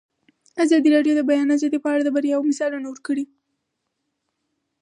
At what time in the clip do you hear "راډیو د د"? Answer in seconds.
0.95-1.21